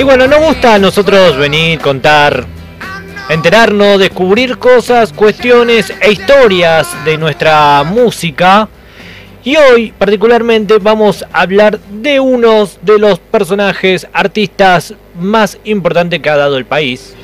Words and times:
Y 0.00 0.02
bueno, 0.02 0.26
nos 0.26 0.40
gusta 0.40 0.76
a 0.76 0.78
nosotros 0.78 1.36
venir, 1.36 1.78
contar, 1.78 2.46
enterarnos, 3.28 3.98
descubrir 3.98 4.56
cosas, 4.56 5.12
cuestiones 5.12 5.92
e 6.00 6.12
historias 6.12 6.88
de 7.04 7.18
nuestra 7.18 7.84
música. 7.84 8.66
Y 9.44 9.58
hoy 9.58 9.92
particularmente 9.92 10.78
vamos 10.78 11.22
a 11.30 11.42
hablar 11.42 11.78
de 11.80 12.18
uno 12.18 12.66
de 12.80 12.98
los 12.98 13.18
personajes, 13.18 14.08
artistas 14.14 14.94
más 15.16 15.58
importantes 15.64 16.20
que 16.20 16.30
ha 16.30 16.36
dado 16.38 16.56
el 16.56 16.64
país. 16.64 17.14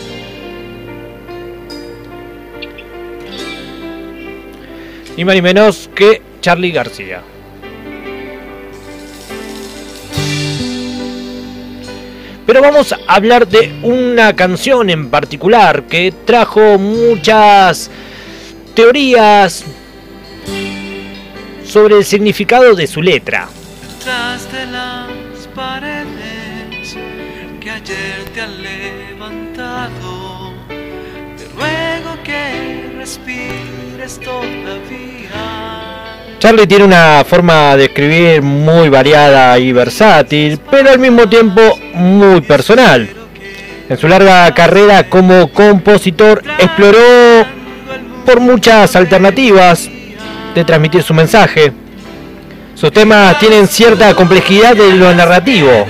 Ni 5.17 5.25
más 5.25 5.35
ni 5.35 5.41
menos 5.41 5.89
que 5.95 6.21
Charlie 6.43 6.73
García. 6.73 7.23
Pero 12.47 12.63
vamos 12.63 12.93
a 12.93 12.99
hablar 13.09 13.49
de 13.49 13.81
una 13.83 14.37
canción 14.37 14.89
en 14.89 15.11
particular 15.11 15.83
que 15.85 16.13
trajo 16.25 16.79
muchas 16.79 17.91
teorías 18.75 19.65
sobre 21.65 21.97
el 21.97 22.05
significado 22.05 22.77
de 22.77 22.87
su 22.87 23.03
letra. 23.03 23.49
Tras 24.05 24.53
de 24.53 24.67
las 24.67 25.09
paredes 25.57 26.97
que 27.61 27.69
ayer 27.69 28.25
te 28.33 28.41
han 28.41 28.63
levantado, 28.63 30.53
te 31.37 31.45
ruego 31.49 32.23
que 32.23 32.93
respires 32.97 34.21
todavía. 34.21 36.06
Charlie 36.39 36.67
tiene 36.67 36.85
una 36.85 37.25
forma 37.25 37.77
de 37.77 37.87
escribir 37.87 38.43
muy 38.43 38.89
variada 38.91 39.59
y 39.59 39.73
versátil, 39.73 40.61
pero 40.71 40.91
al 40.91 40.99
mismo 40.99 41.29
tiempo 41.29 41.61
muy 41.95 42.43
personal. 42.43 43.09
En 43.89 43.97
su 43.97 44.07
larga 44.07 44.53
carrera 44.53 45.09
como 45.09 45.51
compositor 45.51 46.43
exploró 46.59 47.47
por 48.27 48.41
muchas 48.41 48.95
alternativas 48.97 49.89
de 50.55 50.65
transmitir 50.65 51.03
su 51.03 51.15
mensaje. 51.15 51.73
Sus 52.75 52.93
temas 52.93 53.39
tienen 53.39 53.67
cierta 53.67 54.13
complejidad 54.15 54.77
de 54.77 54.93
lo 54.93 55.15
narrativo. 55.15 55.87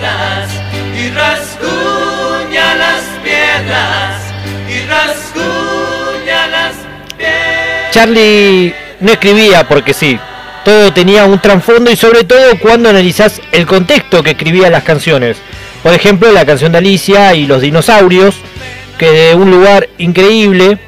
Charlie 7.91 8.75
no 9.01 9.13
escribía 9.13 9.67
porque 9.67 9.93
sí. 9.93 10.19
Todo 10.67 10.93
tenía 10.93 11.27
un 11.27 11.39
trasfondo 11.39 11.93
y 11.93 11.97
sobre 11.97 12.25
todo 12.25 12.59
cuando 12.59 12.89
analizás 12.89 13.41
el 13.53 13.67
contexto 13.67 14.25
que 14.25 14.31
escribía 14.31 14.69
las 14.69 14.83
canciones. 14.83 15.37
Por 15.81 15.95
ejemplo, 15.95 16.33
la 16.33 16.45
canción 16.45 16.73
de 16.73 16.79
Alicia 16.79 17.37
y 17.37 17.47
los 17.47 17.63
dinosaurios, 17.63 18.35
que 18.99 19.09
de 19.13 19.35
un 19.37 19.49
lugar 19.49 19.89
increíble 19.99 20.81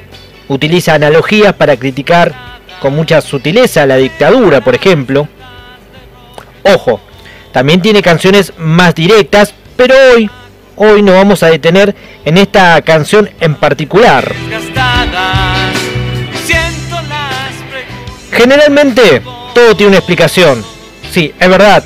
utiliza 0.49 0.95
analogías 0.95 1.53
para 1.53 1.77
criticar 1.77 2.35
con 2.81 2.93
mucha 2.93 3.21
sutileza 3.21 3.85
la 3.85 3.95
dictadura, 3.95 4.59
por 4.59 4.75
ejemplo. 4.75 5.29
Ojo, 6.63 6.99
también 7.53 7.81
tiene 7.81 8.01
canciones 8.01 8.51
más 8.57 8.93
directas, 8.93 9.53
pero 9.77 9.95
hoy, 10.13 10.29
hoy 10.75 11.01
nos 11.01 11.15
vamos 11.15 11.41
a 11.41 11.47
detener 11.47 11.95
en 12.25 12.37
esta 12.37 12.81
canción 12.81 13.29
en 13.39 13.55
particular. 13.55 14.29
Generalmente 18.33 19.21
todo 19.53 19.75
tiene 19.75 19.89
una 19.89 19.97
explicación. 19.97 20.63
Sí, 21.11 21.33
es 21.39 21.49
verdad. 21.49 21.83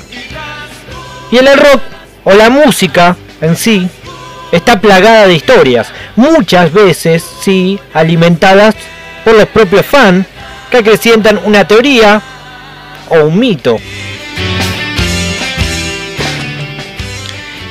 Y 1.30 1.36
el 1.38 1.46
rock 1.46 1.80
o 2.24 2.32
la 2.34 2.50
música 2.50 3.16
en 3.40 3.56
sí 3.56 3.88
está 4.52 4.80
plagada 4.80 5.26
de 5.26 5.34
historias, 5.34 5.88
muchas 6.16 6.72
veces 6.72 7.24
sí 7.40 7.78
alimentadas 7.92 8.74
por 9.24 9.34
los 9.34 9.46
propios 9.46 9.84
fans 9.84 10.26
que 10.70 10.78
acrecientan 10.78 11.40
una 11.44 11.66
teoría 11.66 12.22
o 13.08 13.24
un 13.24 13.38
mito. 13.38 13.78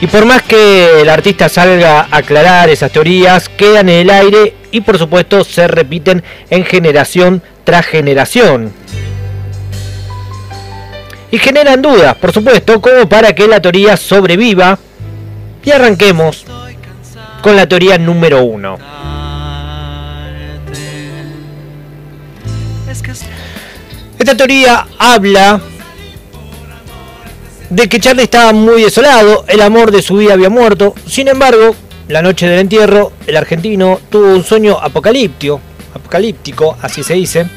Y 0.01 0.07
por 0.07 0.25
más 0.25 0.41
que 0.41 1.01
el 1.01 1.09
artista 1.09 1.47
salga 1.47 2.01
a 2.11 2.17
aclarar 2.17 2.69
esas 2.69 2.91
teorías, 2.91 3.47
quedan 3.47 3.87
en 3.87 4.01
el 4.01 4.09
aire 4.09 4.53
y 4.71 4.81
por 4.81 4.97
supuesto 4.97 5.45
se 5.45 5.65
repiten 5.69 6.23
en 6.49 6.65
generación 6.65 7.41
tras 7.63 7.85
generación. 7.85 8.73
Y 11.33 11.39
generan 11.39 11.81
dudas, 11.81 12.15
por 12.17 12.31
supuesto, 12.31 12.79
como 12.79 13.09
para 13.09 13.33
que 13.33 13.47
la 13.47 13.59
teoría 13.59 13.97
sobreviva. 13.97 14.77
Y 15.65 15.71
arranquemos 15.71 16.45
con 17.41 17.55
la 17.55 17.67
teoría 17.67 17.97
número 17.97 18.43
uno. 18.43 18.77
Esta 24.19 24.37
teoría 24.37 24.85
habla 24.99 25.59
de 27.67 27.89
que 27.89 27.99
Charlie 27.99 28.25
estaba 28.25 28.53
muy 28.53 28.83
desolado, 28.83 29.45
el 29.47 29.61
amor 29.61 29.89
de 29.89 30.03
su 30.03 30.17
vida 30.17 30.33
había 30.33 30.51
muerto. 30.51 30.93
Sin 31.07 31.27
embargo, 31.27 31.75
la 32.09 32.21
noche 32.21 32.47
del 32.47 32.59
entierro, 32.59 33.11
el 33.25 33.37
argentino 33.37 33.99
tuvo 34.11 34.27
un 34.27 34.43
sueño 34.43 34.77
apocalíptico, 34.79 35.59
apocalíptico, 35.95 36.77
así 36.79 37.01
se 37.01 37.15
dice. 37.15 37.47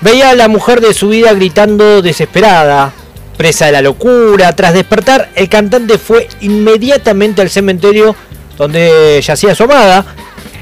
Veía 0.00 0.30
a 0.30 0.34
la 0.34 0.48
mujer 0.48 0.80
de 0.80 0.94
su 0.94 1.08
vida 1.10 1.34
gritando 1.34 2.00
desesperada, 2.00 2.92
presa 3.36 3.66
de 3.66 3.72
la 3.72 3.82
locura. 3.82 4.54
Tras 4.56 4.72
despertar, 4.72 5.30
el 5.34 5.48
cantante 5.50 5.98
fue 5.98 6.26
inmediatamente 6.40 7.42
al 7.42 7.50
cementerio 7.50 8.16
donde 8.56 9.20
yacía 9.22 9.54
su 9.54 9.64
amada 9.64 10.06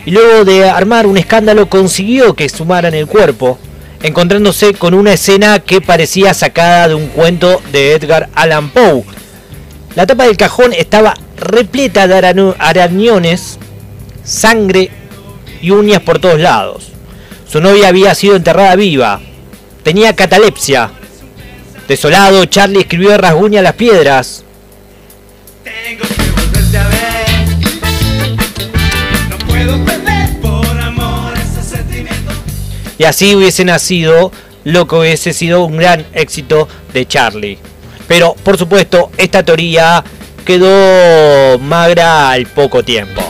y 0.04 0.10
luego 0.10 0.44
de 0.44 0.68
armar 0.68 1.06
un 1.06 1.18
escándalo 1.18 1.68
consiguió 1.68 2.34
que 2.34 2.44
exhumaran 2.44 2.94
el 2.94 3.06
cuerpo, 3.06 3.58
encontrándose 4.02 4.74
con 4.74 4.94
una 4.94 5.12
escena 5.12 5.60
que 5.60 5.80
parecía 5.80 6.34
sacada 6.34 6.88
de 6.88 6.94
un 6.94 7.06
cuento 7.08 7.60
de 7.70 7.94
Edgar 7.94 8.28
Allan 8.34 8.70
Poe. 8.70 9.04
La 9.94 10.06
tapa 10.06 10.24
del 10.24 10.36
cajón 10.36 10.72
estaba 10.72 11.14
repleta 11.36 12.08
de 12.08 12.54
arañones, 12.58 13.58
sangre 14.24 14.90
y 15.60 15.70
uñas 15.70 16.02
por 16.02 16.18
todos 16.18 16.40
lados. 16.40 16.88
Su 17.50 17.60
novia 17.60 17.88
había 17.88 18.14
sido 18.14 18.36
enterrada 18.36 18.76
viva. 18.76 19.20
Tenía 19.88 20.14
catalepsia. 20.14 20.90
Desolado, 21.88 22.44
Charlie 22.44 22.80
escribió 22.80 23.08
de 23.08 23.16
rasguña 23.16 23.62
las 23.62 23.72
piedras. 23.72 24.44
Tengo 25.64 26.04
que 26.06 26.30
volverte 26.30 26.76
a 26.76 26.88
ver. 26.88 27.28
No 29.30 29.38
puedo 29.46 29.82
perder 29.86 30.40
por 30.42 30.78
amor 30.78 31.32
ese 31.38 31.76
sentimiento. 31.76 32.32
Y 32.98 33.04
así 33.04 33.34
hubiese 33.34 33.64
nacido 33.64 34.30
lo 34.64 34.86
que 34.86 34.96
hubiese 34.96 35.32
sido 35.32 35.64
un 35.64 35.78
gran 35.78 36.04
éxito 36.12 36.68
de 36.92 37.08
Charlie. 37.08 37.58
Pero, 38.06 38.34
por 38.34 38.58
supuesto, 38.58 39.10
esta 39.16 39.42
teoría 39.42 40.04
quedó 40.44 41.58
magra 41.60 42.30
al 42.32 42.44
poco 42.44 42.82
tiempo. 42.82 43.22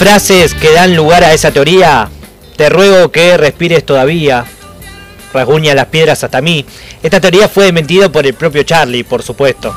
Frases 0.00 0.54
que 0.54 0.72
dan 0.72 0.96
lugar 0.96 1.22
a 1.22 1.34
esa 1.34 1.50
teoría. 1.50 2.08
Te 2.56 2.70
ruego 2.70 3.12
que 3.12 3.36
respires 3.36 3.84
todavía. 3.84 4.46
Rasguña 5.34 5.74
las 5.74 5.88
piedras 5.88 6.24
hasta 6.24 6.40
mí. 6.40 6.64
Esta 7.02 7.20
teoría 7.20 7.50
fue 7.50 7.64
desmentida 7.64 8.08
por 8.08 8.24
el 8.24 8.32
propio 8.32 8.62
Charlie, 8.62 9.04
por 9.04 9.22
supuesto. 9.22 9.74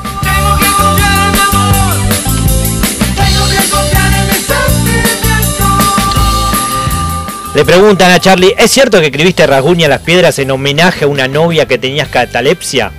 Le 7.54 7.64
preguntan 7.66 8.10
a 8.10 8.18
Charlie, 8.18 8.54
¿es 8.56 8.70
cierto 8.70 9.00
que 9.00 9.08
escribiste 9.08 9.46
Rasguña 9.46 9.88
las 9.88 10.00
piedras 10.00 10.38
en 10.38 10.50
homenaje 10.52 11.04
a 11.04 11.08
una 11.08 11.28
novia 11.28 11.66
que 11.66 11.76
tenías 11.76 12.08
catalepsia? 12.08 12.92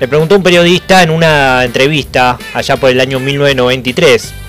Le 0.00 0.08
preguntó 0.08 0.34
un 0.34 0.42
periodista 0.42 1.04
en 1.04 1.10
una 1.10 1.64
entrevista 1.64 2.36
allá 2.54 2.76
por 2.76 2.90
el 2.90 2.98
año 2.98 3.20
1993. 3.20 4.39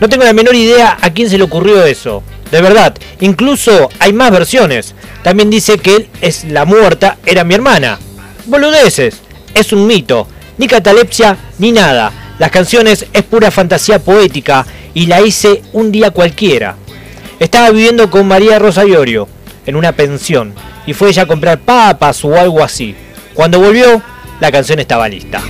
No 0.00 0.08
tengo 0.08 0.24
la 0.24 0.32
menor 0.32 0.54
idea 0.54 0.96
a 1.00 1.10
quién 1.10 1.28
se 1.28 1.38
le 1.38 1.44
ocurrió 1.44 1.84
eso. 1.84 2.22
De 2.50 2.62
verdad, 2.62 2.94
incluso 3.20 3.88
hay 3.98 4.12
más 4.12 4.30
versiones. 4.30 4.94
También 5.22 5.50
dice 5.50 5.78
que 5.78 6.08
es 6.20 6.44
la 6.44 6.64
muerta, 6.64 7.18
era 7.26 7.44
mi 7.44 7.54
hermana. 7.54 7.98
Boludeces, 8.46 9.16
es 9.54 9.72
un 9.72 9.86
mito. 9.86 10.28
Ni 10.56 10.66
catalepsia 10.66 11.36
ni 11.58 11.72
nada. 11.72 12.12
Las 12.38 12.50
canciones 12.50 13.06
es 13.12 13.22
pura 13.24 13.50
fantasía 13.50 13.98
poética 13.98 14.64
y 14.94 15.06
la 15.06 15.20
hice 15.20 15.62
un 15.72 15.90
día 15.90 16.10
cualquiera. 16.10 16.76
Estaba 17.40 17.70
viviendo 17.70 18.10
con 18.10 18.26
María 18.26 18.58
Rosa 18.58 18.84
Iorio 18.84 19.28
en 19.66 19.76
una 19.76 19.92
pensión 19.92 20.54
y 20.86 20.94
fue 20.94 21.10
ella 21.10 21.22
a 21.22 21.26
comprar 21.26 21.58
papas 21.58 22.24
o 22.24 22.36
algo 22.38 22.62
así. 22.62 22.94
Cuando 23.34 23.60
volvió, 23.60 24.00
la 24.40 24.50
canción 24.50 24.78
estaba 24.78 25.08
lista. 25.08 25.42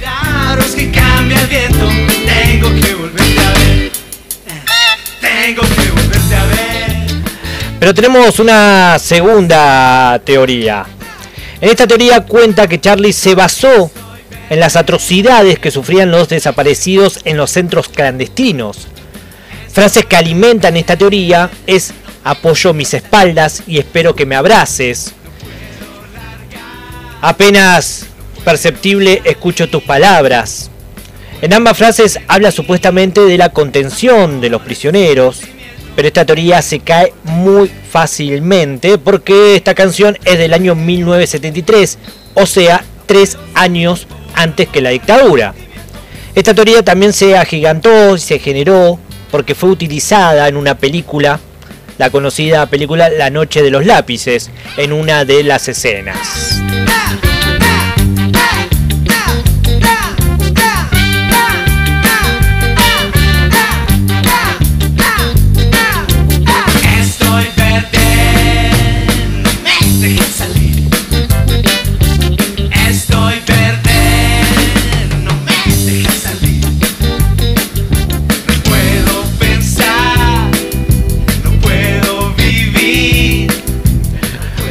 Pero 7.79 7.95
tenemos 7.95 8.41
una 8.41 8.99
segunda 8.99 10.21
teoría. 10.25 10.85
En 11.61 11.69
esta 11.69 11.87
teoría 11.87 12.23
cuenta 12.23 12.67
que 12.67 12.81
Charlie 12.81 13.13
se 13.13 13.35
basó 13.35 13.91
en 14.51 14.61
las 14.61 14.77
atrocidades 14.77 15.59
que 15.59 15.71
sufrían 15.71 16.11
los 16.11 16.29
desaparecidos 16.29 17.21
en 17.25 17.37
los 17.37 17.51
centros 17.51 17.89
clandestinos. 17.89 18.89
Frases 19.73 20.07
que 20.07 20.17
alimentan 20.17 20.77
esta 20.77 20.97
teoría 20.97 21.51
es 21.67 21.93
apoyo 22.25 22.75
mis 22.75 22.95
espaldas 22.95 23.63
y 23.67 23.79
espero 23.79 24.15
que 24.15 24.27
me 24.27 24.35
abraces. 24.35 25.15
Apenas 27.21 28.07
perceptible 28.45 29.23
escucho 29.25 29.69
tus 29.69 29.83
palabras. 29.83 30.71
En 31.43 31.53
ambas 31.53 31.77
frases 31.77 32.19
habla 32.27 32.51
supuestamente 32.51 33.21
de 33.21 33.39
la 33.39 33.51
contención 33.51 34.41
de 34.41 34.51
los 34.51 34.63
prisioneros, 34.63 35.43
pero 35.99 36.07
esta 36.07 36.25
teoría 36.25 36.63
se 36.63 36.79
cae 36.79 37.13
muy 37.25 37.69
fácilmente 37.91 38.99
porque 38.99 39.57
esta 39.57 39.75
canción 39.75 40.17
es 40.25 40.39
del 40.39 40.55
año 40.55 40.77
1973, 40.77 41.99
o 42.35 42.47
sea, 42.47 42.85
tres 43.07 43.37
años 43.55 44.07
antes 44.33 44.69
que 44.69 44.81
la 44.81 44.91
dictadura. 44.91 45.55
Esta 46.37 46.55
teoría 46.55 46.85
también 46.85 47.13
se 47.13 47.37
agigantó 47.37 48.15
y 48.15 48.21
se 48.21 48.39
generó 48.39 49.01
porque 49.33 49.57
fue 49.57 49.71
utilizada 49.71 50.47
en 50.47 50.57
una 50.57 50.77
película, 50.77 51.41
la 51.99 52.11
conocida 52.11 52.67
película 52.67 53.11
La 53.11 53.31
Noche 53.31 53.61
de 53.65 53.73
los 53.73 53.85
Lápices, 53.85 54.53
en 54.77 54.93
una 54.93 55.25
de 55.25 55.43
las 55.43 55.67
escenas. 55.67 56.61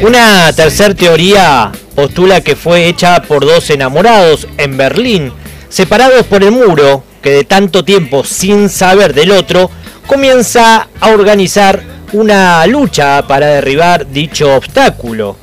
Una 0.08 0.54
tercera 0.54 0.94
teoría 0.96 1.70
postula 1.94 2.40
que 2.40 2.56
fue 2.56 2.88
hecha 2.88 3.22
por 3.24 3.46
dos 3.46 3.70
enamorados 3.70 4.48
en 4.58 4.78
Berlín, 4.78 5.34
separados 5.68 6.26
por 6.28 6.46
el 6.46 6.52
muro, 6.52 7.04
que 7.22 7.32
de 7.32 7.44
tanto 7.44 7.84
tiempo 7.84 8.24
sin 8.24 8.70
saber 8.70 9.14
del 9.14 9.32
otro, 9.32 9.70
comienza 10.06 10.88
a 11.02 11.10
organizar 11.10 11.84
una 12.14 12.66
lucha 12.68 13.28
para 13.28 13.48
derribar 13.48 14.10
dicho 14.10 14.56
obstáculo. 14.56 15.36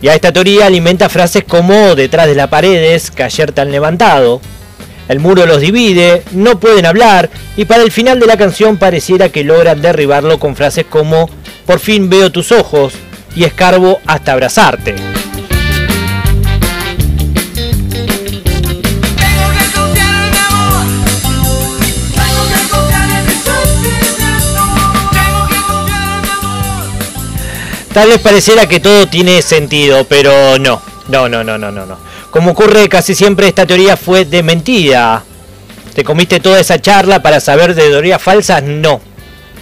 Y 0.00 0.08
a 0.08 0.14
esta 0.14 0.32
teoría 0.32 0.68
alimenta 0.68 1.10
frases 1.10 1.44
como 1.44 1.94
detrás 1.94 2.28
de 2.28 2.34
las 2.34 2.48
paredes 2.48 3.10
que 3.10 3.24
ayer 3.24 3.52
te 3.52 3.60
han 3.60 3.70
levantado. 3.70 4.40
El 5.06 5.20
muro 5.20 5.44
los 5.44 5.60
divide, 5.60 6.22
no 6.32 6.58
pueden 6.58 6.86
hablar 6.86 7.28
y 7.58 7.66
para 7.66 7.82
el 7.82 7.92
final 7.92 8.18
de 8.20 8.26
la 8.26 8.38
canción 8.38 8.78
pareciera 8.78 9.28
que 9.28 9.44
logran 9.44 9.82
derribarlo 9.82 10.40
con 10.40 10.56
frases 10.56 10.86
como 10.88 11.28
por 11.66 11.78
fin 11.78 12.08
veo 12.08 12.32
tus 12.32 12.52
ojos 12.52 12.94
y 13.34 13.44
escarbo 13.44 14.00
hasta 14.06 14.32
abrazarte. 14.32 14.94
Tal 27.92 28.08
vez 28.08 28.20
pareciera 28.20 28.66
que 28.66 28.80
todo 28.80 29.06
tiene 29.06 29.42
sentido, 29.42 30.04
pero 30.04 30.58
no. 30.58 30.80
No, 31.08 31.28
no, 31.28 31.44
no, 31.44 31.58
no, 31.58 31.70
no, 31.70 31.84
no. 31.84 31.98
Como 32.30 32.52
ocurre 32.52 32.88
casi 32.88 33.14
siempre, 33.14 33.48
esta 33.48 33.66
teoría 33.66 33.98
fue 33.98 34.24
de 34.24 34.42
mentira. 34.42 35.22
¿Te 35.94 36.02
comiste 36.02 36.40
toda 36.40 36.58
esa 36.58 36.80
charla 36.80 37.20
para 37.22 37.38
saber 37.38 37.74
de 37.74 37.90
teorías 37.90 38.22
falsas? 38.22 38.62
No. 38.62 39.02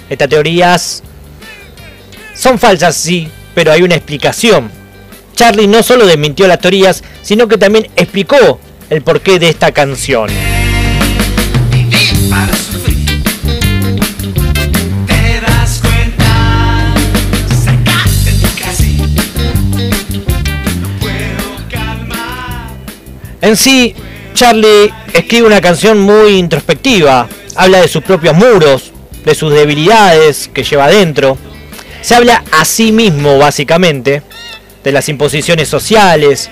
Estas 0.08 0.28
teorías 0.28 1.02
son 2.36 2.56
falsas, 2.60 2.94
sí, 2.94 3.28
pero 3.54 3.72
hay 3.72 3.82
una 3.82 3.94
explicación. 3.94 4.70
Charlie 5.34 5.66
no 5.66 5.82
solo 5.82 6.06
desmintió 6.06 6.46
las 6.46 6.60
teorías, 6.60 7.02
sino 7.22 7.48
que 7.48 7.58
también 7.58 7.88
explicó 7.96 8.60
el 8.90 9.02
porqué 9.02 9.38
de 9.38 9.48
esta 9.48 9.72
canción. 9.72 10.28
En 23.42 23.56
sí, 23.56 23.94
Charlie 24.34 24.92
escribe 25.14 25.46
una 25.46 25.60
canción 25.60 25.98
muy 25.98 26.36
introspectiva. 26.36 27.26
Habla 27.56 27.80
de 27.80 27.88
sus 27.88 28.02
propios 28.02 28.34
muros, 28.34 28.92
de 29.24 29.34
sus 29.34 29.52
debilidades 29.52 30.50
que 30.52 30.62
lleva 30.62 30.84
adentro. 30.84 31.38
Se 32.02 32.14
habla 32.14 32.44
a 32.52 32.64
sí 32.64 32.92
mismo, 32.92 33.38
básicamente, 33.38 34.22
de 34.82 34.92
las 34.92 35.08
imposiciones 35.08 35.68
sociales. 35.68 36.48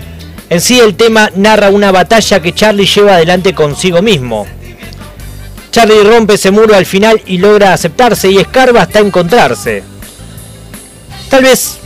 En 0.51 0.61
sí, 0.61 0.79
el 0.79 0.95
tema 0.95 1.31
narra 1.35 1.71
una 1.71 1.91
batalla 1.91 2.41
que 2.41 2.55
Charlie 2.55 2.87
lleva 2.87 3.15
adelante 3.15 3.55
consigo 3.55 4.03
mismo. 4.03 4.47
Charlie 5.71 6.03
rompe 6.03 6.35
ese 6.35 6.51
muro 6.51 6.75
al 6.75 6.87
final 6.87 7.21
y 7.27 7.39
logra 7.39 7.73
aceptarse 7.73 8.31
y 8.31 8.39
escarba 8.39 8.83
hasta 8.83 9.01
encontrarse. 9.01 9.83
Tal 11.29 11.43
vez 11.43 11.79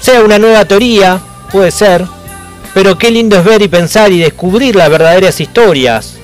sea 0.00 0.22
una 0.22 0.38
nueva 0.38 0.64
teoría, 0.64 1.20
puede 1.50 1.70
ser, 1.70 2.04
pero 2.74 2.98
qué 2.98 3.10
lindo 3.10 3.38
es 3.38 3.44
ver 3.44 3.62
y 3.62 3.68
pensar 3.68 4.12
y 4.12 4.18
descubrir 4.18 4.74
las 4.74 4.90
verdaderas 4.90 5.40
historias, 5.40 6.14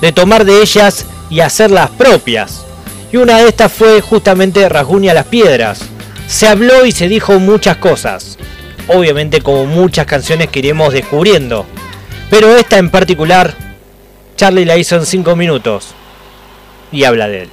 de 0.00 0.12
tomar 0.12 0.44
de 0.44 0.62
ellas 0.62 1.04
y 1.28 1.40
hacerlas 1.40 1.90
propias. 1.90 2.67
Y 3.10 3.16
una 3.16 3.38
de 3.38 3.48
estas 3.48 3.72
fue 3.72 4.00
justamente 4.00 4.68
Rasguña 4.68 5.14
las 5.14 5.26
Piedras. 5.26 5.80
Se 6.26 6.46
habló 6.46 6.84
y 6.84 6.92
se 6.92 7.08
dijo 7.08 7.38
muchas 7.38 7.78
cosas, 7.78 8.36
obviamente 8.86 9.40
como 9.40 9.64
muchas 9.64 10.06
canciones 10.06 10.48
que 10.48 10.58
iremos 10.58 10.92
descubriendo, 10.92 11.64
pero 12.28 12.54
esta 12.56 12.76
en 12.76 12.90
particular, 12.90 13.54
Charlie 14.36 14.66
la 14.66 14.76
hizo 14.76 14.96
en 14.96 15.06
5 15.06 15.36
minutos 15.36 15.94
y 16.92 17.04
habla 17.04 17.28
de 17.28 17.42
él. 17.44 17.50